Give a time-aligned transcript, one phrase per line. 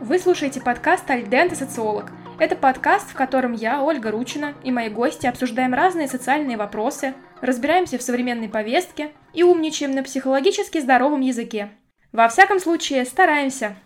[0.00, 2.12] Вы слушаете подкаст «Альдент и социолог».
[2.38, 7.98] Это подкаст, в котором я, Ольга Ручина, и мои гости обсуждаем разные социальные вопросы, разбираемся
[7.98, 11.72] в современной повестке и умничаем на психологически здоровом языке.
[12.12, 13.76] Во всяком случае, стараемся.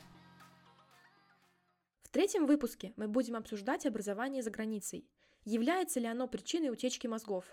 [2.03, 5.09] В третьем выпуске мы будем обсуждать образование за границей.
[5.47, 7.47] Является ли оно причиной утечки мозгов?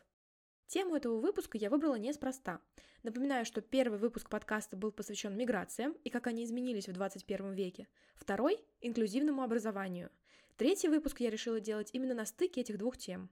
[0.69, 2.61] Тему этого выпуска я выбрала неспроста.
[3.01, 7.87] Напоминаю, что первый выпуск подкаста был посвящен миграциям и как они изменились в 21 веке.
[8.13, 10.11] Второй– инклюзивному образованию.
[10.57, 13.31] Третий выпуск я решила делать именно на стыке этих двух тем.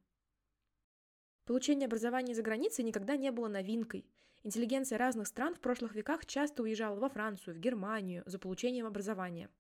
[1.45, 4.09] Получение образования за границей никогда не было новинкой.
[4.41, 9.51] Интеллигенция разных стран в прошлых веках часто уезжала во Францию, в Германию за получением образования.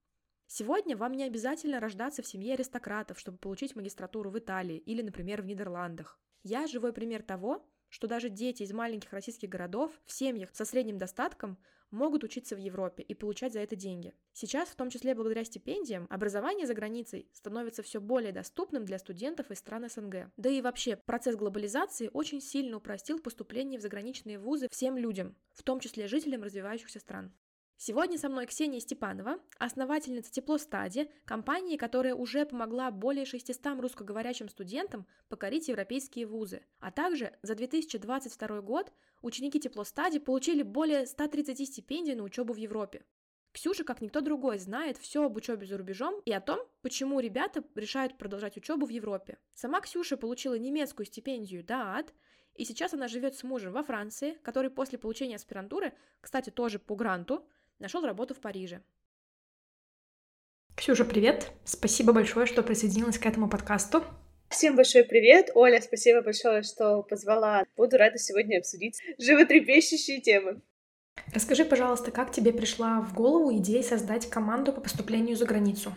[0.47, 5.43] Сегодня вам не обязательно рождаться в семье аристократов, чтобы получить магистратуру в Италии или, например,
[5.43, 6.19] в Нидерландах.
[6.43, 10.97] Я живой пример того, что даже дети из маленьких российских городов в семьях со средним
[10.97, 11.57] достатком
[11.91, 14.13] могут учиться в Европе и получать за это деньги.
[14.33, 19.51] Сейчас, в том числе благодаря стипендиям, образование за границей становится все более доступным для студентов
[19.51, 20.31] из стран СНГ.
[20.35, 25.63] Да и вообще, процесс глобализации очень сильно упростил поступление в заграничные вузы всем людям, в
[25.63, 27.33] том числе жителям развивающихся стран.
[27.79, 35.05] Сегодня со мной Ксения Степанова, основательница Теплостади, компании, которая уже помогла более 600 русскоговорящим студентам
[35.29, 36.65] покорить европейские вузы.
[36.79, 43.05] А также за 2022 год ученики Теплостади получили более 130 стипендий на учебу в Европе.
[43.51, 47.63] Ксюша, как никто другой, знает все об учебе за рубежом и о том, почему ребята
[47.75, 49.37] решают продолжать учебу в Европе.
[49.53, 52.11] Сама Ксюша получила немецкую стипендию ДААТ,
[52.55, 56.95] и сейчас она живет с мужем во Франции, который после получения аспирантуры, кстати, тоже по
[56.95, 57.47] гранту,
[57.79, 58.81] нашел работу в Париже.
[60.75, 61.51] Ксюша, привет!
[61.65, 64.03] Спасибо большое, что присоединилась к этому подкасту.
[64.49, 65.49] Всем большой привет!
[65.55, 67.65] Оля, спасибо большое, что позвала.
[67.75, 70.61] Буду рада сегодня обсудить животрепещущие темы.
[71.33, 75.93] Расскажи, пожалуйста, как тебе пришла в голову идея создать команду по поступлению за границу?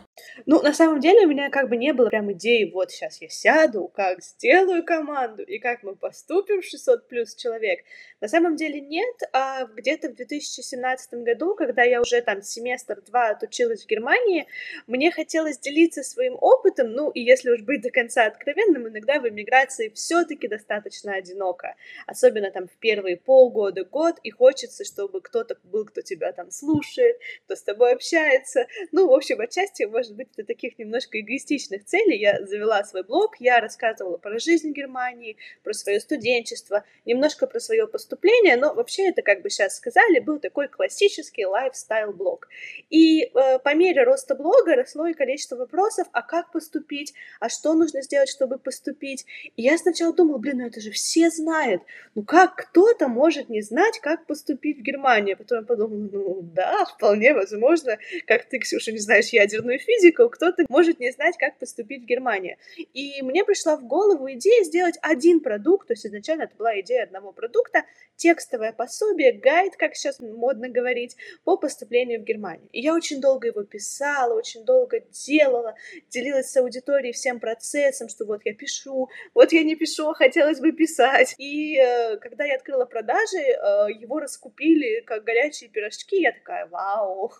[0.46, 3.28] Ну, на самом деле, у меня как бы не было прям идеи, вот сейчас я
[3.28, 7.80] сяду, как сделаю команду и как мы поступим 600 плюс человек.
[8.20, 13.84] На самом деле нет, а где-то в 2017 году, когда я уже там семестр-два отучилась
[13.84, 14.46] в Германии,
[14.86, 19.28] мне хотелось делиться своим опытом, ну, и если уж быть до конца откровенным, иногда в
[19.28, 21.76] эмиграции все таки достаточно одиноко,
[22.06, 27.18] особенно там в первые полгода, год, и хочется, чтобы кто-то был, кто тебя там слушает,
[27.44, 28.66] кто с тобой общается.
[28.92, 33.36] Ну, в общем, отчасти, может быть, для таких немножко эгоистичных целей я завела свой блог,
[33.38, 39.22] я рассказывала про жизнь Германии, про свое студенчество, немножко про свое поступление, но вообще это,
[39.22, 42.48] как бы сейчас сказали, был такой классический лайфстайл-блог.
[42.90, 47.74] И э, по мере роста блога росло и количество вопросов, а как поступить, а что
[47.74, 49.26] нужно сделать, чтобы поступить.
[49.56, 51.82] И я сначала думала, блин, ну это же все знают.
[52.14, 55.36] Ну как кто-то может не знать, как поступить в Германию?
[55.36, 60.64] Потом я подумала, ну да, вполне возможно, как ты, Ксюша, не знаешь ядерную физику, кто-то
[60.68, 62.56] может не знать, как поступить в Германию.
[62.76, 67.04] И мне пришла в голову идея сделать один продукт, то есть изначально это была идея
[67.04, 67.84] одного продукта,
[68.16, 72.68] текстовое пособие, гайд, как сейчас модно говорить, по поступлению в Германию.
[72.72, 75.74] И я очень долго его писала, очень долго делала,
[76.10, 80.60] делилась с аудиторией всем процессом, что вот я пишу, вот я не пишу, а хотелось
[80.60, 81.34] бы писать.
[81.38, 87.32] И э, когда я открыла продажи, э, его раскупили как горячие пирожки, я такая, вау,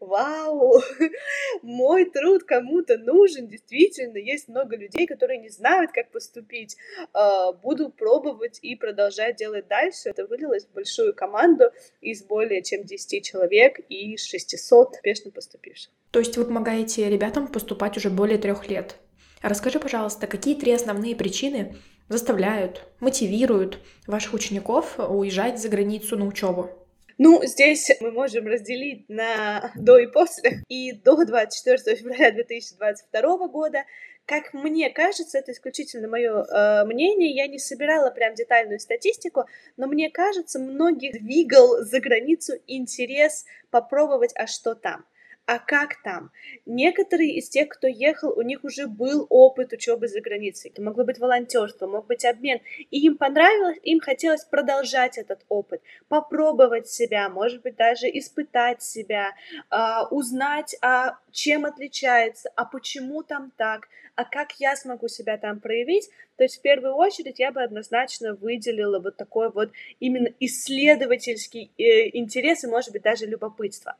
[0.00, 0.80] вау,
[1.62, 6.76] мой труд кому-то нужен, действительно, есть много людей, которые не знают, как поступить,
[7.12, 10.10] а, буду пробовать и продолжать делать дальше.
[10.10, 15.92] Это вылилось в большую команду из более чем 10 человек и 600 успешно поступивших.
[16.10, 18.96] То есть вы помогаете ребятам поступать уже более трех лет.
[19.42, 21.76] Расскажи, пожалуйста, какие три основные причины
[22.08, 26.70] заставляют, мотивируют ваших учеников уезжать за границу на учебу?
[27.18, 30.62] Ну, здесь мы можем разделить на до и после.
[30.68, 33.84] И до 24 февраля 2022 года
[34.24, 39.46] как мне кажется, это исключительно мое э, мнение, я не собирала прям детальную статистику,
[39.76, 45.04] но мне кажется, многих двигал за границу интерес попробовать, а что там
[45.52, 46.30] а как там?
[46.64, 50.70] Некоторые из тех, кто ехал, у них уже был опыт учебы за границей.
[50.70, 52.60] Это могло быть волонтерство, мог быть обмен.
[52.90, 59.32] И им понравилось, им хотелось продолжать этот опыт, попробовать себя, может быть, даже испытать себя,
[59.70, 65.60] э, узнать, а чем отличается, а почему там так, а как я смогу себя там
[65.60, 66.08] проявить.
[66.36, 72.16] То есть в первую очередь я бы однозначно выделила вот такой вот именно исследовательский э,
[72.16, 73.96] интерес и, может быть, даже любопытство.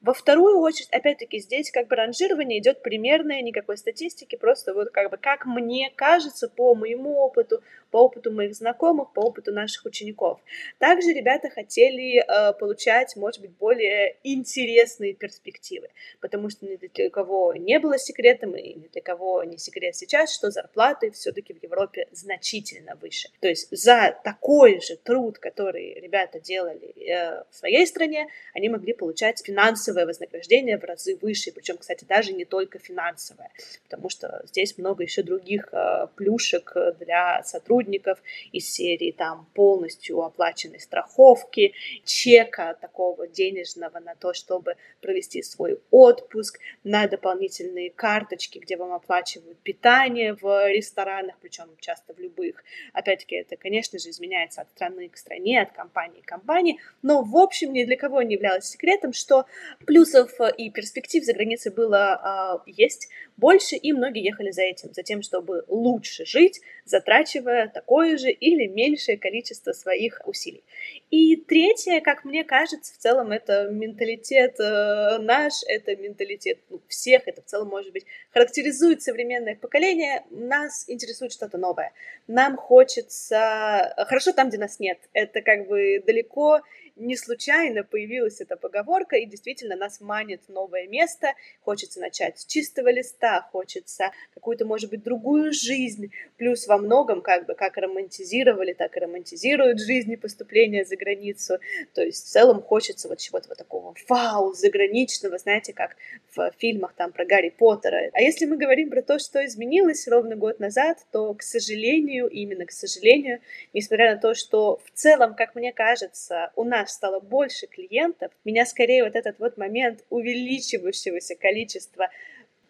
[0.00, 5.10] Во вторую очередь, опять-таки, здесь как бы ранжирование идет примерное, никакой статистики, просто вот как
[5.10, 10.40] бы как мне кажется по моему опыту, по опыту моих знакомых, по опыту наших учеников.
[10.78, 15.88] Также ребята хотели э, получать, может быть, более интересные перспективы,
[16.20, 20.34] потому что ни для кого не было секретом, и ни для кого не секрет сейчас,
[20.34, 23.28] что зарплаты все-таки в Европе значительно выше.
[23.40, 28.92] То есть за такой же труд, который ребята делали э, в своей стране, они могли
[28.92, 29.42] получать
[29.86, 33.50] финансовое вознаграждение в разы выше, причем, кстати, даже не только финансовое,
[33.84, 38.18] потому что здесь много еще других э, плюшек для сотрудников
[38.52, 41.72] из серии там полностью оплаченной страховки,
[42.04, 49.58] чека такого денежного на то, чтобы провести свой отпуск, на дополнительные карточки, где вам оплачивают
[49.58, 52.64] питание в ресторанах, причем часто в любых.
[52.92, 57.36] Опять-таки, это, конечно же, изменяется от страны к стране, от компании к компании, но, в
[57.36, 59.46] общем, ни для кого не являлось секретом, что
[59.86, 65.02] плюсов и перспектив за границей было э, есть больше, и многие ехали за этим, за
[65.02, 70.64] тем, чтобы лучше жить, затрачивая такое же или меньшее количество своих усилий.
[71.10, 77.22] И третье, как мне кажется, в целом это менталитет э, наш, это менталитет ну, всех,
[77.26, 80.24] это в целом, может быть, характеризует современное поколение.
[80.30, 81.92] Нас интересует что-то новое.
[82.26, 83.94] Нам хочется...
[84.08, 84.98] Хорошо там, где нас нет.
[85.12, 86.62] Это как бы далеко
[86.96, 92.88] не случайно появилась эта поговорка, и действительно нас манит новое место, хочется начать с чистого
[92.88, 98.96] листа, хочется какую-то, может быть, другую жизнь, плюс во многом, как бы, как романтизировали, так
[98.96, 101.58] и романтизируют жизни поступления за границу,
[101.94, 105.96] то есть в целом хочется вот чего-то вот такого вау, заграничного, знаете, как
[106.34, 108.10] в фильмах там про Гарри Поттера.
[108.12, 112.66] А если мы говорим про то, что изменилось ровно год назад, то, к сожалению, именно
[112.66, 113.40] к сожалению,
[113.72, 118.66] несмотря на то, что в целом, как мне кажется, у нас стало больше клиентов, меня
[118.66, 122.10] скорее вот этот вот момент увеличивающегося количества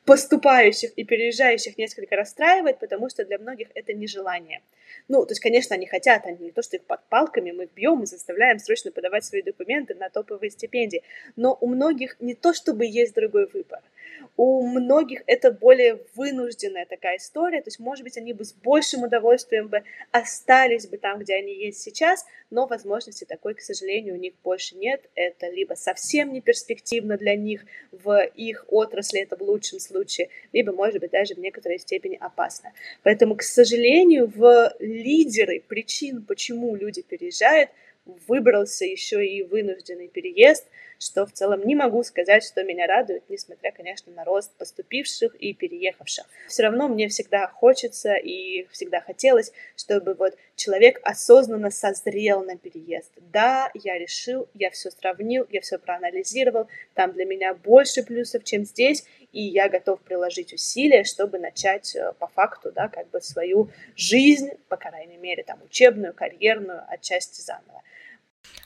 [0.06, 4.62] поступающих и переезжающих несколько расстраивает, потому что для многих это нежелание.
[5.08, 8.04] Ну, то есть, конечно, они хотят, они не то, что их под палками мы бьем
[8.04, 11.02] и заставляем срочно подавать свои документы на топовые стипендии,
[11.34, 13.80] но у многих не то, чтобы есть другой выбор.
[14.36, 19.04] У многих это более вынужденная такая история, то есть, может быть, они бы с большим
[19.04, 24.18] удовольствием бы остались бы там, где они есть сейчас, но возможности такой, к сожалению, у
[24.18, 25.08] них больше нет.
[25.14, 30.72] Это либо совсем не перспективно для них в их отрасли, это в лучшем случае, либо,
[30.72, 32.72] может быть, даже в некоторой степени опасно.
[33.02, 37.70] Поэтому, к сожалению, в лидеры причин, почему люди переезжают,
[38.06, 40.66] выбрался еще и вынужденный переезд,
[40.98, 45.52] что в целом не могу сказать, что меня радует, несмотря, конечно, на рост поступивших и
[45.52, 46.24] переехавших.
[46.48, 53.12] Все равно мне всегда хочется и всегда хотелось, чтобы вот человек осознанно созрел на переезд.
[53.32, 58.64] Да, я решил, я все сравнил, я все проанализировал, там для меня больше плюсов, чем
[58.64, 59.04] здесь,
[59.36, 64.48] и я готов приложить усилия, чтобы начать э, по факту, да, как бы свою жизнь,
[64.70, 67.82] по крайней мере, там, учебную, карьерную, отчасти заново.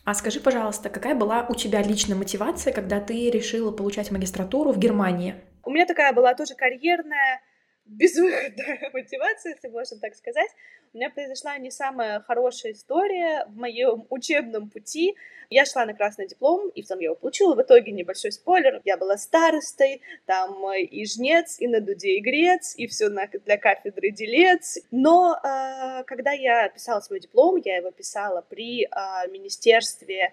[0.04, 4.78] А скажи, пожалуйста, какая была у тебя личная мотивация, когда ты решила получать магистратуру в
[4.78, 5.34] Германии?
[5.64, 7.42] У меня такая была тоже карьерная,
[7.84, 10.50] безвыходная мотивация, если можно так сказать.
[10.92, 15.14] У меня произошла не самая хорошая история в моем учебном пути.
[15.48, 17.54] Я шла на красный диплом, и целом я его получила.
[17.54, 18.80] В итоге небольшой спойлер.
[18.84, 24.10] Я была старостой, там и жнец, и на дуде и грец, и все для кафедры
[24.10, 24.78] делец.
[24.90, 28.88] Но э, когда я писала свой диплом, я его писала при э,
[29.30, 30.32] Министерстве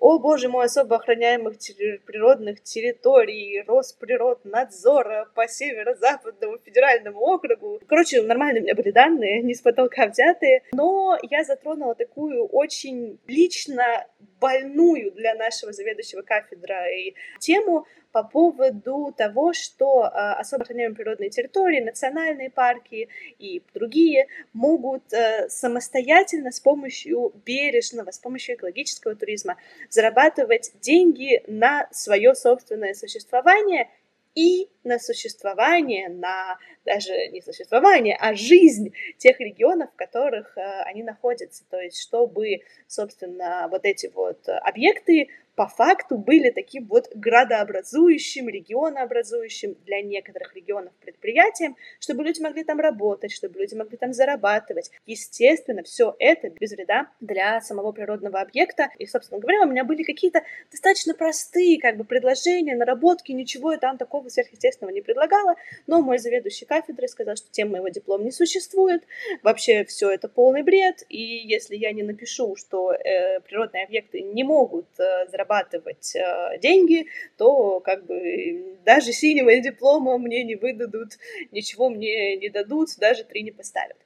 [0.00, 1.58] о боже мой, особо охраняемых
[2.06, 7.80] природных территорий, Росприроднадзора по северо-западному федеральному округу.
[7.86, 13.20] Короче, нормальные у меня были данные, не с потолка взятые, но я затронула такую очень
[13.26, 14.06] лично
[14.40, 21.80] больную для нашего заведующего кафедрой тему, по поводу того, что а, особо охраняемые природные территории,
[21.80, 23.08] национальные парки
[23.38, 29.56] и другие могут а, самостоятельно с помощью бережного, с помощью экологического туризма
[29.90, 33.90] зарабатывать деньги на свое собственное существование
[34.34, 36.56] и на существование, на
[36.86, 41.64] даже не существование, а жизнь тех регионов, в которых э, они находятся.
[41.68, 45.28] То есть, чтобы, собственно, вот эти вот объекты
[45.60, 52.80] по факту были таким вот градообразующим, регионообразующим для некоторых регионов предприятием, чтобы люди могли там
[52.80, 54.90] работать, чтобы люди могли там зарабатывать.
[55.04, 58.88] Естественно, все это без вреда для самого природного объекта.
[58.98, 63.78] И, собственно говоря, у меня были какие-то достаточно простые как бы предложения, наработки, ничего я
[63.78, 68.30] там такого сверхъестественного не предлагала, но мой заведующий кафедрой сказал, что тем моего диплома не
[68.32, 69.02] существует,
[69.42, 74.42] вообще все это полный бред, и если я не напишу, что э, природные объекты не
[74.42, 81.18] могут э, зарабатывать зарабатывать э, деньги, то как бы даже синего диплома мне не выдадут,
[81.50, 83.96] ничего мне не дадут, даже три не поставят.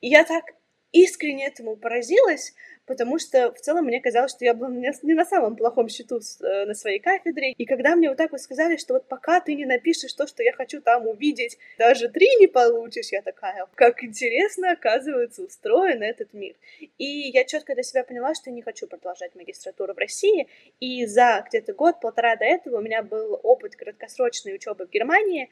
[0.00, 0.44] И я так
[0.92, 2.54] искренне этому поразилась,
[2.90, 6.64] потому что в целом мне казалось, что я была не на самом плохом счету э,
[6.64, 7.52] на своей кафедре.
[7.52, 10.42] И когда мне вот так вот сказали, что вот пока ты не напишешь то, что
[10.42, 16.34] я хочу там увидеть, даже три не получишь, я такая, как интересно, оказывается, устроен этот
[16.34, 16.56] мир.
[16.98, 20.48] И я четко для себя поняла, что я не хочу продолжать магистратуру в России.
[20.80, 25.48] И за где-то год-полтора до этого у меня был опыт краткосрочной учебы в Германии.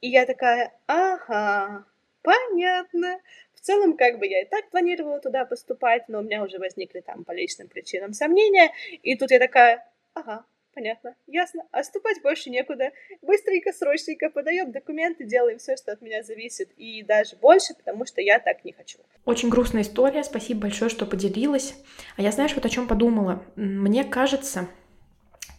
[0.00, 1.84] И я такая, ага,
[2.22, 3.20] понятно.
[3.60, 7.00] В целом, как бы я и так планировала туда поступать, но у меня уже возникли
[7.00, 8.72] там по личным причинам сомнения.
[9.02, 11.82] И тут я такая, ага, понятно, ясно, а
[12.22, 12.92] больше некуда.
[13.20, 18.22] Быстренько, срочненько подаем документы, делаем все, что от меня зависит, и даже больше, потому что
[18.22, 18.98] я так не хочу.
[19.26, 21.74] Очень грустная история, спасибо большое, что поделилась.
[22.16, 23.44] А я знаешь, вот о чем подумала.
[23.56, 24.68] Мне кажется,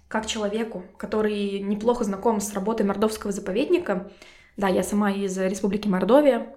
[0.07, 4.11] как человеку, который неплохо знаком с работой Мордовского заповедника,
[4.57, 6.55] да, я сама из Республики Мордовия,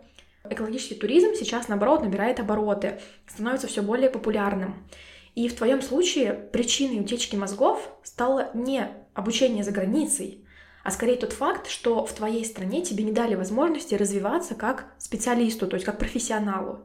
[0.48, 4.86] Экологический туризм сейчас, наоборот, набирает обороты, становится все более популярным.
[5.34, 10.44] И в твоем случае причиной утечки мозгов стало не обучение за границей,
[10.84, 15.66] а скорее тот факт, что в твоей стране тебе не дали возможности развиваться как специалисту,
[15.66, 16.80] то есть как профессионалу.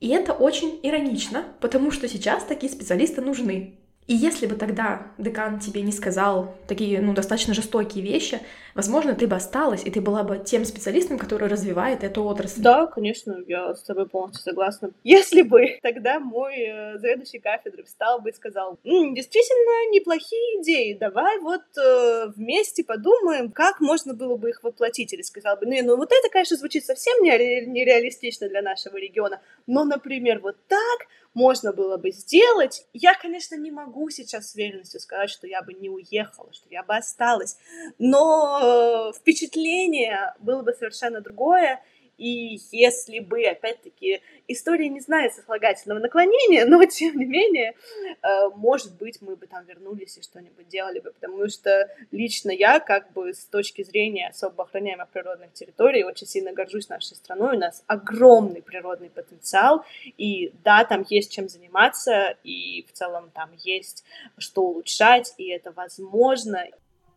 [0.00, 3.78] И это очень иронично, потому что сейчас такие специалисты нужны.
[4.08, 8.40] И если бы тогда декан тебе не сказал такие, ну, достаточно жестокие вещи,
[8.74, 12.60] возможно, ты бы осталась, и ты была бы тем специалистом, который развивает эту отрасль.
[12.62, 14.90] Да, конечно, я с тобой полностью согласна.
[15.04, 20.94] Если бы тогда мой э, заведующий кафедры встал бы и сказал, М, действительно неплохие идеи,
[20.98, 25.12] давай вот э, вместе подумаем, как можно было бы их воплотить.
[25.12, 29.84] Или сказал бы, ну, вот это, конечно, звучит совсем нере- нереалистично для нашего региона, но,
[29.84, 32.86] например, вот так можно было бы сделать.
[32.92, 36.82] Я, конечно, не могу сейчас с уверенностью сказать, что я бы не уехала, что я
[36.82, 37.56] бы осталась,
[37.98, 41.82] но э, впечатление было бы совершенно другое,
[42.18, 47.74] и если бы, опять-таки, история не знает сослагательного наклонения, но, тем не менее,
[48.22, 52.80] э, может быть, мы бы там вернулись и что-нибудь делали бы, потому что лично я,
[52.80, 57.60] как бы, с точки зрения особо охраняемых природных территорий, очень сильно горжусь нашей страной, у
[57.60, 59.84] нас огромный природный потенциал,
[60.16, 64.04] и да, там есть чем заниматься, и в целом там есть
[64.38, 66.64] что улучшать, и это возможно.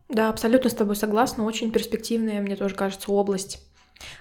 [0.10, 3.60] Да, абсолютно с тобой согласна, очень перспективная, мне тоже кажется, область.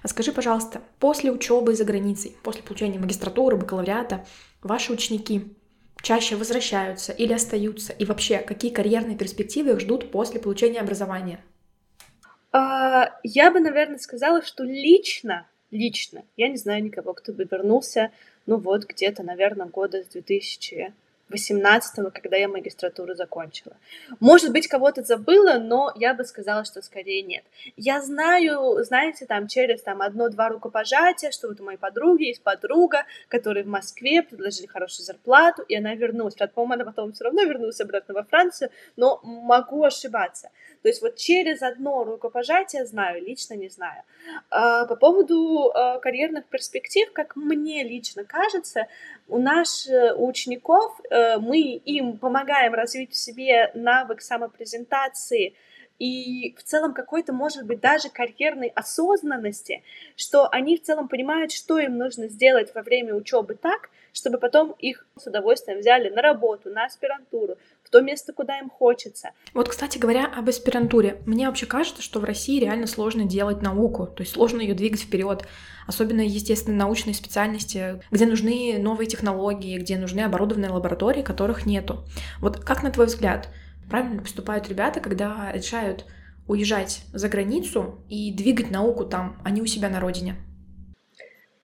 [0.03, 4.25] А скажи, пожалуйста, после учебы за границей, после получения магистратуры, бакалавриата,
[4.63, 5.55] ваши ученики
[6.03, 7.93] чаще возвращаются или остаются?
[7.93, 11.41] И вообще, какие карьерные перспективы их ждут после получения образования?
[12.53, 18.13] А, я бы, наверное, сказала, что лично, лично, я не знаю никого, кто бы вернулся,
[18.47, 20.95] ну вот, где-то, наверное, года с 2000
[21.31, 23.77] 18 когда я магистратуру закончила.
[24.21, 27.45] Может быть, кого-то забыла, но я бы сказала, что скорее нет.
[27.77, 33.05] Я знаю, знаете, там через там одно-два рукопожатия, что вот у моей подруги есть подруга,
[33.29, 36.35] которая в Москве предложили хорошую зарплату, и она вернулась.
[36.35, 40.51] По-моему, она потом все равно вернулась обратно во Францию, но могу ошибаться.
[40.83, 44.03] То есть вот через одно рукопожатие знаю, лично не знаю.
[44.51, 48.87] А, по поводу а, карьерных перспектив, как мне лично кажется,
[49.29, 55.55] у нас, э, учеников, э, мы им помогаем развить в себе навык самопрезентации,
[55.99, 59.85] и в целом какой-то, может быть, даже карьерной осознанности,
[60.17, 64.73] что они в целом понимают, что им нужно сделать во время учебы так, чтобы потом
[64.73, 67.59] их с удовольствием взяли на работу, на аспирантуру,
[67.95, 69.31] то место, куда им хочется.
[69.55, 71.23] Вот, кстати говоря, об аспирантуре.
[71.27, 75.03] Мне вообще кажется, что в России реально сложно делать науку, то есть сложно ее двигать
[75.03, 75.47] вперед,
[75.87, 82.05] особенно, естественно, научные специальности, где нужны новые технологии, где нужны оборудованные лаборатории, которых нету.
[82.41, 83.49] Вот как на твой взгляд,
[83.89, 86.05] правильно поступают ребята, когда решают
[86.49, 90.35] уезжать за границу и двигать науку там, а не у себя на родине?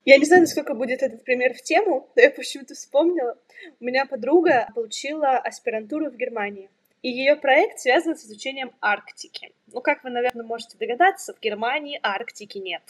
[0.03, 3.37] Я не знаю, насколько будет этот пример в тему, но я почему-то вспомнила.
[3.79, 6.69] У меня подруга получила аспирантуру в Германии.
[7.03, 9.51] И ее проект связан с изучением Арктики.
[9.73, 12.83] Ну, как вы, наверное, можете догадаться, в Германии Арктики нет.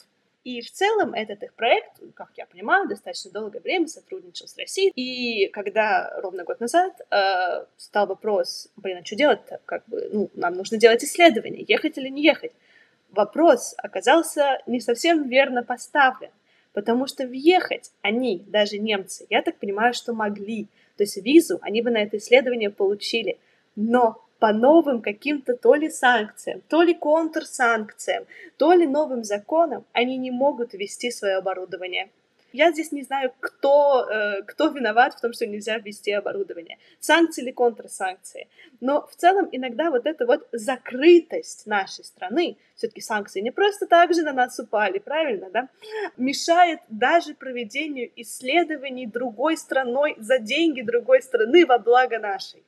[0.43, 4.91] И в целом этот их проект, как я понимаю, достаточно долгое время сотрудничал с Россией.
[4.95, 9.61] И когда ровно год назад э, стал вопрос, блин, а что делать-то?
[9.65, 12.53] Как бы, ну, нам нужно делать исследования, ехать или не ехать.
[13.11, 16.31] Вопрос оказался не совсем верно поставлен,
[16.73, 20.67] потому что въехать они, даже немцы, я так понимаю, что могли.
[20.97, 23.37] То есть визу они бы на это исследование получили.
[23.75, 28.25] Но по новым каким-то то ли санкциям, то ли контрсанкциям,
[28.57, 32.09] то ли новым законам они не могут ввести свое оборудование.
[32.53, 36.77] Я здесь не знаю, кто, э, кто виноват в том, что нельзя ввести оборудование.
[36.99, 38.47] Санкции или контрсанкции.
[38.81, 44.13] Но в целом иногда вот эта вот закрытость нашей страны, все-таки санкции не просто так
[44.13, 45.69] же на нас упали, правильно, да,
[46.17, 52.63] мешает даже проведению исследований другой страной за деньги другой страны во благо нашей.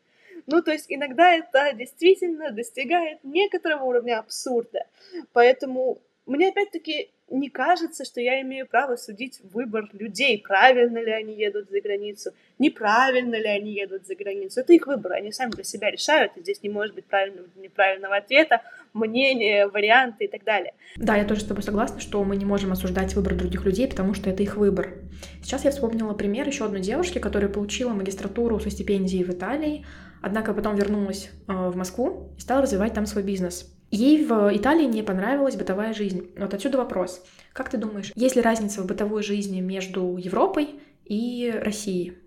[0.46, 4.86] Ну, то есть иногда это действительно достигает некоторого уровня абсурда.
[5.32, 11.36] Поэтому мне опять-таки не кажется, что я имею право судить выбор людей, правильно ли они
[11.36, 14.60] едут за границу, неправильно ли они едут за границу.
[14.60, 18.18] Это их выбор, они сами для себя решают, и здесь не может быть правильного неправильного
[18.18, 18.62] ответа,
[18.94, 20.74] мнения, варианты и так далее.
[20.96, 24.14] Да, я тоже с тобой согласна, что мы не можем осуждать выбор других людей, потому
[24.14, 24.94] что это их выбор.
[25.42, 29.86] Сейчас я вспомнила пример еще одной девушки, которая получила магистратуру со стипендией в Италии,
[30.22, 33.74] однако потом вернулась э, в Москву и стала развивать там свой бизнес.
[33.94, 36.34] Ей в Италии не понравилась бытовая жизнь.
[36.36, 37.24] Вот отсюда вопрос.
[37.54, 42.18] Как ты думаешь, есть ли разница в бытовой жизни между Европой и Россией?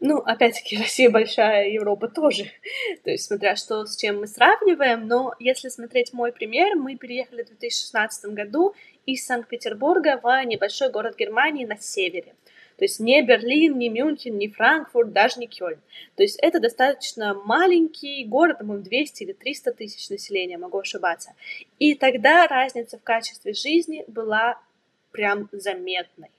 [0.00, 2.44] Ну, опять-таки, Россия большая, Европа тоже.
[3.04, 5.06] То есть, смотря что, с чем мы сравниваем.
[5.06, 8.74] Но если смотреть мой пример, мы переехали в 2016 году
[9.04, 12.34] из Санкт-Петербурга в небольшой город Германии на севере.
[12.82, 15.78] То есть не Берлин, не Мюнхен, не Франкфурт, даже не Кёльн.
[16.16, 21.32] То есть это достаточно маленький город, по-моему, 200 или 300 тысяч населения, могу ошибаться.
[21.78, 24.58] И тогда разница в качестве жизни была
[25.12, 26.30] прям заметной.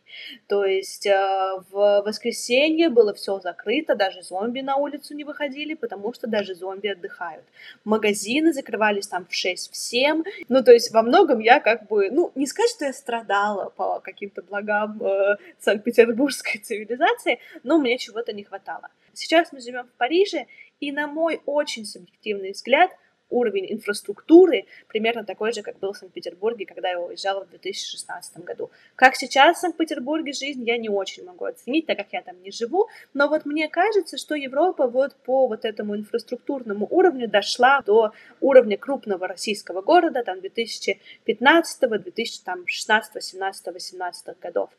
[0.48, 6.14] То есть э, в воскресенье было все закрыто, даже зомби на улицу не выходили, потому
[6.14, 7.46] что даже зомби отдыхают.
[7.84, 10.24] Магазины закрывались там в 6 в 7.
[10.50, 14.00] Ну, то есть во многом я как бы, ну, не сказать, что я страдала по
[14.00, 18.90] каким-то благам э, Санкт-Петербургской цивилизации, но мне чего-то не хватало.
[19.14, 20.48] Сейчас мы живем в Париже,
[20.80, 22.92] и на мой очень субъективный взгляд,
[23.34, 28.72] уровень инфраструктуры примерно такой же, как был в Санкт-Петербурге, когда я уезжала в 2016 году.
[28.96, 32.52] Как сейчас в Санкт-Петербурге жизнь, я не очень могу оценить, так как я там не
[32.52, 38.12] живу, но вот мне кажется, что Европа вот по вот этому инфраструктурному уровню дошла до
[38.42, 44.70] уровня крупного российского города, там 2015, 2016, 17, 18 годов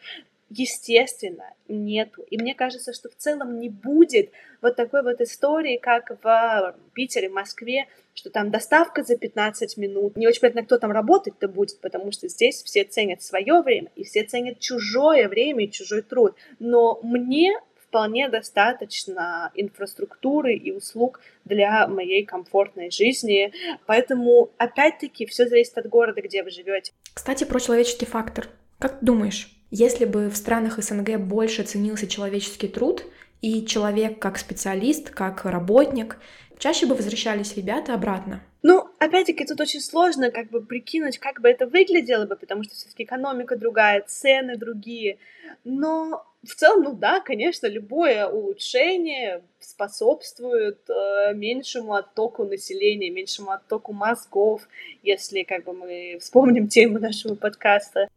[0.50, 2.22] естественно, нету.
[2.30, 4.30] И мне кажется, что в целом не будет
[4.62, 10.16] вот такой вот истории, как в Питере, Москве, что там доставка за 15 минут.
[10.16, 14.04] Не очень понятно, кто там работать-то будет, потому что здесь все ценят свое время, и
[14.04, 16.34] все ценят чужое время и чужой труд.
[16.58, 17.52] Но мне
[17.95, 23.52] вполне достаточно инфраструктуры и услуг для моей комфортной жизни.
[23.86, 26.92] Поэтому, опять-таки, все зависит от города, где вы живете.
[27.14, 28.49] Кстати, про человеческий фактор.
[28.80, 33.04] Как думаешь, если бы в странах СНГ больше ценился человеческий труд,
[33.43, 36.19] и человек как специалист, как работник,
[36.58, 38.41] чаще бы возвращались ребята обратно.
[38.63, 42.75] Ну, опять-таки, тут очень сложно как бы прикинуть, как бы это выглядело бы, потому что
[42.75, 45.19] все-таки экономика другая, цены другие.
[45.65, 53.93] Но в целом, ну да, конечно, любое улучшение способствует э, меньшему оттоку населения, меньшему оттоку
[53.93, 54.69] мозгов,
[55.02, 58.08] если как бы мы вспомним тему нашего подкаста.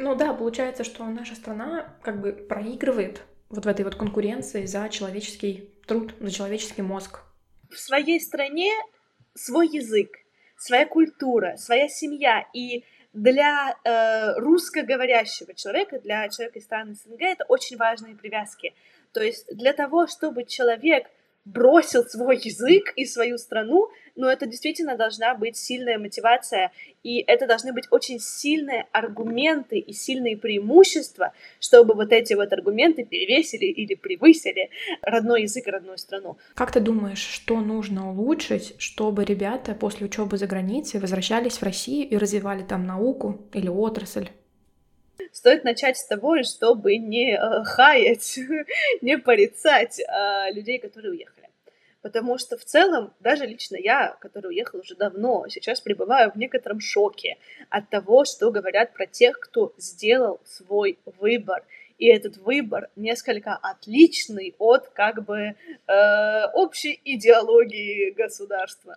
[0.00, 4.88] Ну да, получается, что наша страна как бы проигрывает вот в этой вот конкуренции за
[4.88, 7.20] человеческий труд, за человеческий мозг
[7.70, 8.72] в своей стране
[9.34, 10.10] свой язык,
[10.56, 12.46] своя культура, своя семья.
[12.52, 18.74] И для э, русскоговорящего человека, для человека из страны СНГ, это очень важные привязки.
[19.12, 21.06] То есть для того, чтобы человек
[21.44, 26.72] бросил свой язык и свою страну, но это действительно должна быть сильная мотивация,
[27.02, 33.04] и это должны быть очень сильные аргументы и сильные преимущества, чтобы вот эти вот аргументы
[33.04, 34.70] перевесили или превысили
[35.02, 36.36] родной язык и родную страну.
[36.54, 42.08] Как ты думаешь, что нужно улучшить, чтобы ребята после учебы за границей возвращались в Россию
[42.08, 44.28] и развивали там науку или отрасль?
[45.32, 48.38] Стоит начать с того, чтобы не э, хаять,
[49.00, 51.40] не порицать э, людей, которые уехали.
[52.02, 56.80] Потому что в целом, даже лично я, который уехал уже давно, сейчас пребываю в некотором
[56.80, 57.36] шоке
[57.68, 61.62] от того, что говорят про тех, кто сделал свой выбор.
[61.98, 65.54] И этот выбор несколько отличный от как бы
[65.86, 68.96] э, общей идеологии государства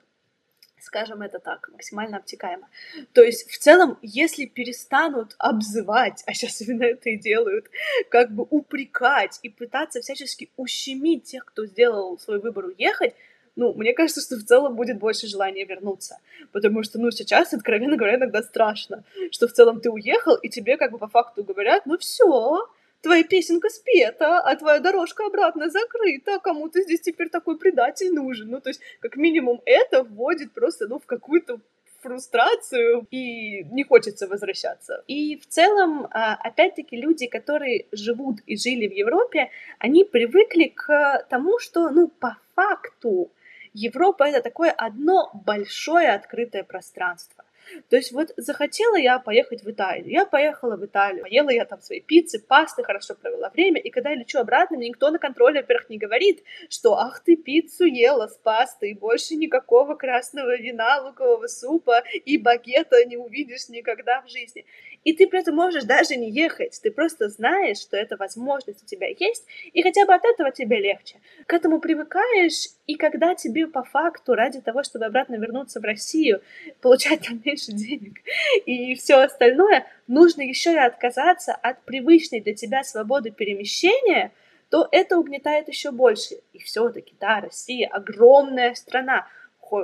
[0.83, 2.67] скажем это так, максимально обтекаемо.
[3.13, 7.69] То есть, в целом, если перестанут обзывать, а сейчас именно это и делают,
[8.09, 13.15] как бы упрекать и пытаться всячески ущемить тех, кто сделал свой выбор уехать,
[13.55, 16.19] ну, мне кажется, что в целом будет больше желания вернуться.
[16.51, 20.77] Потому что, ну, сейчас, откровенно говоря, иногда страшно, что в целом ты уехал, и тебе
[20.77, 22.67] как бы по факту говорят, ну все,
[23.03, 28.49] твоя песенка спета, а твоя дорожка обратно закрыта, кому ты здесь теперь такой предатель нужен?
[28.49, 31.59] Ну, то есть, как минимум, это вводит просто, ну, в какую-то
[32.01, 35.03] фрустрацию, и не хочется возвращаться.
[35.07, 41.25] И в целом, а, опять-таки, люди, которые живут и жили в Европе, они привыкли к
[41.29, 43.31] тому, что, ну, по факту,
[43.73, 47.42] Европа— это такое одно большое открытое пространство.
[47.89, 51.81] То есть вот захотела я поехать в Италию, я поехала в Италию, поела я там
[51.81, 55.61] свои пиццы, пасты, хорошо провела время, и когда я лечу обратно, мне никто на контроле,
[55.61, 61.01] во-первых, не говорит, что ах ты пиццу ела с пастой, и больше никакого красного вина,
[61.01, 64.65] лукового супа и багета не увидишь никогда в жизни.
[65.03, 68.85] И ты при этом можешь даже не ехать, ты просто знаешь, что эта возможность у
[68.85, 71.19] тебя есть, и хотя бы от этого тебе легче.
[71.45, 76.41] К этому привыкаешь, и когда тебе по факту ради того, чтобы обратно вернуться в Россию,
[76.81, 78.19] получать там меньше денег
[78.65, 84.33] и все остальное, нужно еще и отказаться от привычной для тебя свободы перемещения,
[84.69, 86.35] то это угнетает еще больше.
[86.51, 89.27] И все-таки, да, Россия огромная страна.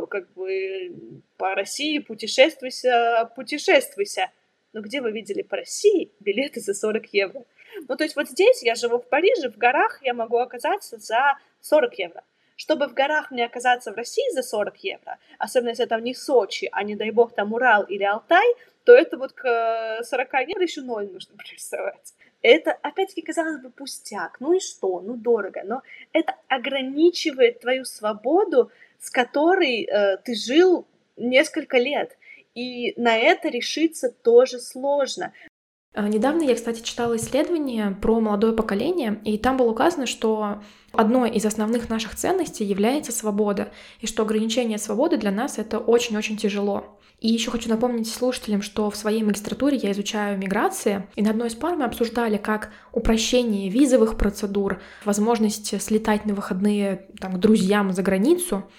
[0.10, 0.94] Как бы
[1.38, 4.30] по России путешествуйся, путешествуйся.
[4.74, 7.44] Но где вы видели по России билеты за 40 евро?
[7.88, 11.38] Ну, то есть вот здесь я живу в Париже, в горах я могу оказаться за
[11.62, 12.24] 40 евро.
[12.60, 16.68] Чтобы в горах мне оказаться в России за 40 евро, особенно если там не Сочи,
[16.74, 18.46] а не дай бог там Урал или Алтай,
[18.84, 22.14] то это вот к 40 евро еще ноль нужно пририсовать.
[22.42, 24.42] Это, опять-таки, казалось бы, пустяк.
[24.42, 25.00] Ну и что?
[25.00, 25.62] Ну, дорого.
[25.64, 32.18] Но это ограничивает твою свободу, с которой э, ты жил несколько лет.
[32.56, 35.32] И на это решиться тоже сложно.
[35.94, 41.32] А, недавно я, кстати, читала исследование про молодое поколение, и там было указано, что одной
[41.32, 47.00] из основных наших ценностей является свобода, и что ограничение свободы для нас это очень-очень тяжело.
[47.20, 51.48] И еще хочу напомнить слушателям, что в своей магистратуре я изучаю миграции, и на одной
[51.48, 57.92] из пар мы обсуждали как упрощение визовых процедур, возможность слетать на выходные там, к друзьям
[57.92, 58.70] за границу.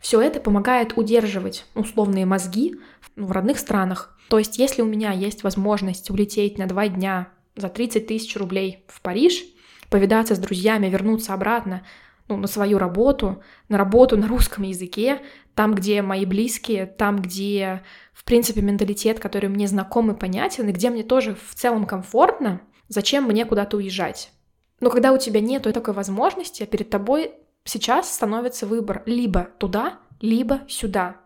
[0.00, 2.76] Все это помогает удерживать условные мозги
[3.16, 7.68] в родных странах, то есть, если у меня есть возможность улететь на два дня за
[7.68, 9.44] 30 тысяч рублей в Париж,
[9.90, 11.86] повидаться с друзьями, вернуться обратно
[12.28, 15.20] ну, на свою работу, на работу на русском языке,
[15.54, 17.82] там, где мои близкие, там, где,
[18.12, 22.62] в принципе, менталитет, который мне знаком и понятен, и где мне тоже в целом комфортно,
[22.88, 24.32] зачем мне куда-то уезжать?
[24.80, 27.32] Но когда у тебя нет такой возможности, перед тобой
[27.64, 31.16] сейчас становится выбор либо туда, либо сюда.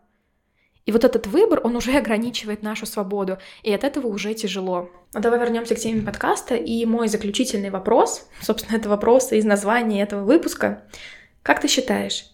[0.88, 4.88] И вот этот выбор, он уже ограничивает нашу свободу, и от этого уже тяжело.
[5.12, 10.02] Но давай вернемся к теме подкаста, и мой заключительный вопрос, собственно, это вопрос из названия
[10.02, 10.82] этого выпуска.
[11.42, 12.24] Как ты считаешь,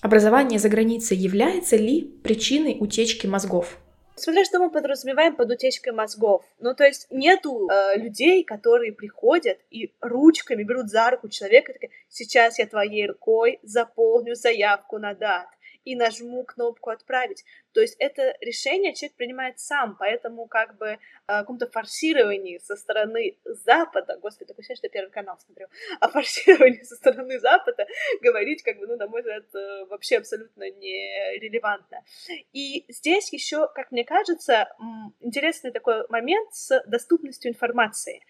[0.00, 3.78] образование за границей является ли причиной утечки мозгов?
[4.14, 6.44] Смотря что мы подразумеваем под утечкой мозгов.
[6.60, 11.74] Ну, то есть нету э, людей, которые приходят и ручками берут за руку человека и
[11.74, 15.48] такие, сейчас я твоей рукой заполню заявку на дат
[15.84, 17.44] и нажму кнопку «Отправить».
[17.72, 23.36] То есть это решение человек принимает сам, поэтому как бы о каком-то форсировании со стороны
[23.44, 25.66] Запада, господи, такое ощущение, что я Первый канал смотрю,
[26.00, 27.86] о форсировании со стороны Запада
[28.22, 32.04] говорить, как бы, ну, на мой взгляд, э, вообще абсолютно нерелевантно.
[32.52, 34.68] И здесь еще, как мне кажется,
[35.20, 38.22] интересный такой момент с доступностью информации.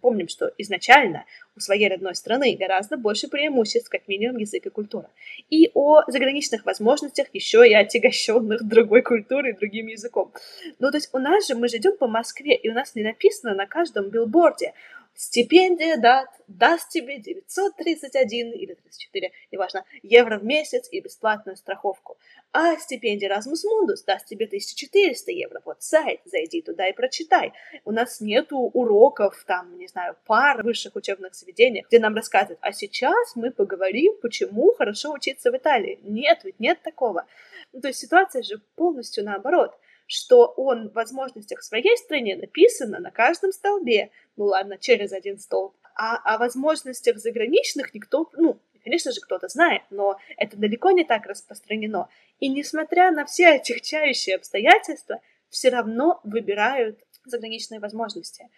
[0.00, 1.24] Помним, что изначально
[1.56, 5.10] у своей родной страны гораздо больше преимуществ, как минимум язык и культура.
[5.50, 10.32] И о заграничных возможностях еще и отягощенных другой культурой другим языком.
[10.78, 13.02] Ну, то есть у нас же, мы же идем по Москве, и у нас не
[13.02, 14.72] написано на каждом билборде
[15.20, 22.16] Стипендия дат даст тебе 931 или 34, неважно, евро в месяц и бесплатную страховку.
[22.52, 25.60] А стипендия Erasmus Mundus даст тебе 1400 евро.
[25.64, 27.52] Вот сайт, зайди туда и прочитай.
[27.84, 32.60] У нас нету уроков, там, не знаю, пар в высших учебных заведениях, где нам рассказывают,
[32.62, 35.98] а сейчас мы поговорим, почему хорошо учиться в Италии.
[36.04, 37.26] Нет, ведь нет такого.
[37.72, 39.76] Ну, то есть ситуация же полностью наоборот–
[40.08, 45.76] что он в возможностях своей стране написано на каждом столбе, ну ладно, через один столб,
[45.94, 51.26] а о возможностях заграничных никто, ну, конечно же, кто-то знает, но это далеко не так
[51.26, 52.08] распространено.
[52.40, 58.48] И несмотря на все отягчающие обстоятельства, все равно выбирают заграничные возможности.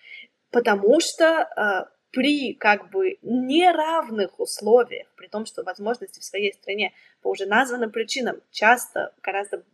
[0.52, 6.92] Потому что э, при как бы неравных условиях, при том, что возможности в своей стране
[7.22, 9.64] по уже названным причинам часто гораздо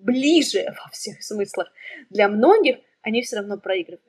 [0.00, 1.72] ближе во всех смыслах
[2.10, 4.02] для многих, они все равно проигрывают.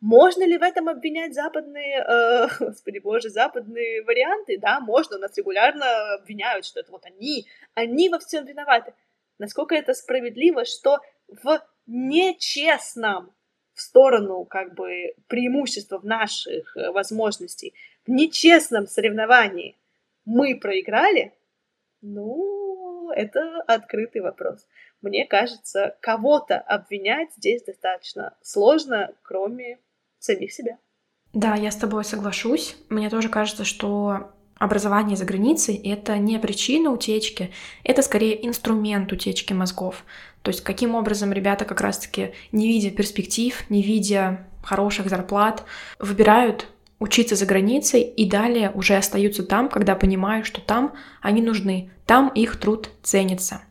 [0.00, 4.58] Можно ли в этом обвинять западные, э, господи боже, западные варианты?
[4.58, 8.94] Да, можно, нас регулярно обвиняют, что это вот они, они во всем виноваты.
[9.38, 13.34] Насколько это справедливо, что в нечестном
[13.74, 17.74] в сторону как бы преимущества в наших э, возможностей,
[18.06, 19.76] в нечестном соревновании
[20.24, 21.34] мы проиграли,
[22.02, 22.69] ну,
[23.12, 24.66] это открытый вопрос.
[25.02, 29.78] мне кажется, кого-то обвинять здесь достаточно сложно, кроме
[30.18, 30.78] самих себя.
[31.32, 32.76] Да, я с тобой соглашусь.
[32.88, 37.50] Мне тоже кажется, что образование за границей— это не причина утечки,
[37.82, 40.04] это скорее инструмент утечки мозгов.
[40.42, 45.64] То есть каким образом ребята как раз-таки, не видя перспектив, не видя хороших зарплат,
[45.98, 46.66] выбирают
[47.00, 52.28] учиться за границей и далее уже остаются там, когда понимают, что там они нужны, там
[52.28, 53.62] их труд ценится.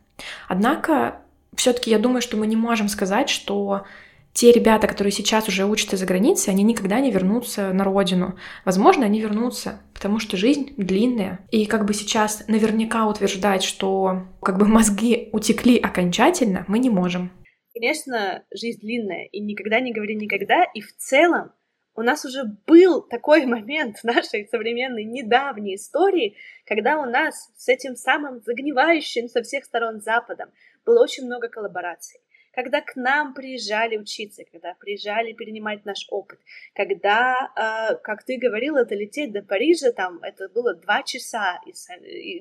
[0.49, 1.21] Однако,
[1.55, 3.85] все-таки я думаю, что мы не можем сказать, что
[4.33, 8.37] те ребята, которые сейчас уже учатся за границей, они никогда не вернутся на родину.
[8.65, 11.39] Возможно, они вернутся, потому что жизнь длинная.
[11.51, 17.31] И как бы сейчас наверняка утверждать, что как бы мозги утекли окончательно, мы не можем.
[17.73, 21.51] Конечно, жизнь длинная, и никогда не говори никогда, и в целом
[21.99, 27.67] у нас уже был такой момент в нашей современной недавней истории, когда у нас с
[27.67, 30.49] этим самым загнивающим со всех сторон Западом
[30.85, 36.39] было очень много коллабораций когда к нам приезжали учиться, когда приезжали перенимать наш опыт,
[36.73, 41.87] когда, э, как ты говорила, лететь до Парижа, там это было два часа, из,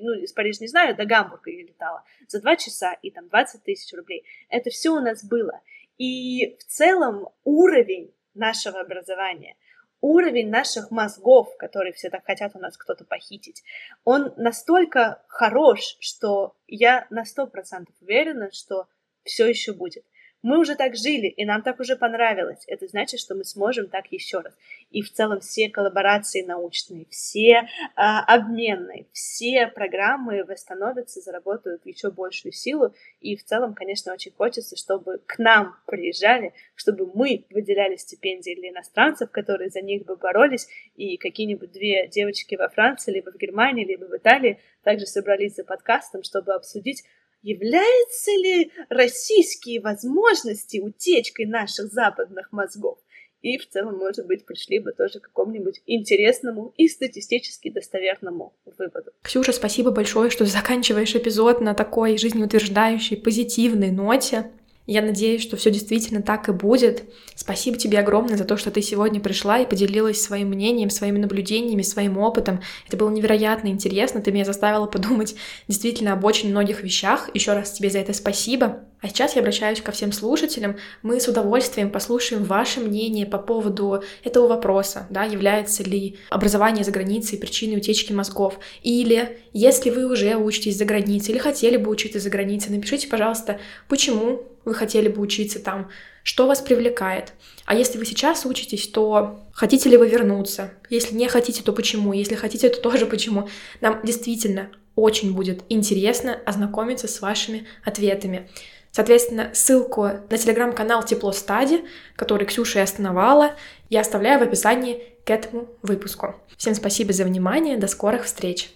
[0.01, 3.63] ну, из Парижа не знаю, до Гамбурга я летала, за два часа и там 20
[3.63, 4.25] тысяч рублей.
[4.49, 5.61] Это все у нас было.
[5.97, 9.55] И в целом уровень нашего образования,
[10.01, 13.63] уровень наших мозгов, которые все так хотят у нас кто-то похитить,
[14.03, 18.87] он настолько хорош, что я на сто процентов уверена, что
[19.23, 20.05] все еще будет.
[20.41, 22.63] Мы уже так жили, и нам так уже понравилось.
[22.67, 24.53] Это значит, что мы сможем так еще раз.
[24.89, 32.53] И в целом все коллаборации научные, все э, обменные, все программы восстановятся, заработают еще большую
[32.53, 32.95] силу.
[33.19, 38.69] И в целом, конечно, очень хочется, чтобы к нам приезжали, чтобы мы выделяли стипендии для
[38.69, 43.83] иностранцев, которые за них бы боролись, и какие-нибудь две девочки во Франции, либо в Германии,
[43.83, 47.03] либо в Италии также собрались за подкастом, чтобы обсудить
[47.41, 52.99] Являются ли российские возможности утечкой наших западных мозгов?
[53.41, 59.11] И в целом, может быть, пришли бы тоже к какому-нибудь интересному и статистически достоверному выводу.
[59.21, 64.51] Ксюша, спасибо большое, что заканчиваешь эпизод на такой жизнеутверждающей, позитивной ноте.
[64.89, 67.03] Я надеюсь, что все действительно так и будет.
[67.35, 71.83] Спасибо тебе огромное за то, что ты сегодня пришла и поделилась своим мнением, своими наблюдениями,
[71.83, 72.61] своим опытом.
[72.87, 74.19] Это было невероятно интересно.
[74.19, 75.35] Ты меня заставила подумать
[75.67, 77.29] действительно об очень многих вещах.
[77.35, 78.79] Еще раз тебе за это спасибо.
[79.01, 80.75] А сейчас я обращаюсь ко всем слушателям.
[81.03, 86.91] Мы с удовольствием послушаем ваше мнение по поводу этого вопроса, да, является ли образование за
[86.91, 88.59] границей причиной утечки мозгов.
[88.81, 93.59] Или если вы уже учитесь за границей или хотели бы учиться за границей, напишите, пожалуйста,
[93.87, 95.89] почему вы хотели бы учиться там,
[96.23, 97.33] что вас привлекает.
[97.65, 100.71] А если вы сейчас учитесь, то хотите ли вы вернуться?
[100.89, 102.13] Если не хотите, то почему?
[102.13, 103.49] Если хотите, то тоже почему?
[103.81, 108.49] Нам действительно очень будет интересно ознакомиться с вашими ответами.
[108.91, 111.83] Соответственно, ссылку на телеграм-канал Тепло Стади,
[112.15, 113.55] который Ксюша и основала,
[113.89, 116.35] я оставляю в описании к этому выпуску.
[116.57, 118.71] Всем спасибо за внимание, до скорых встреч!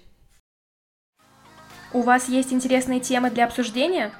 [1.93, 4.11] У вас есть интересные темы для обсуждения?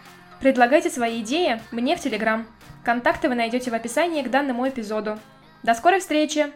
[0.44, 2.46] Предлагайте свои идеи мне в Телеграм.
[2.84, 5.18] Контакты вы найдете в описании к данному эпизоду.
[5.64, 6.52] До скорой встречи!